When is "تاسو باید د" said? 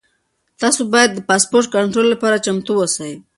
0.61-1.19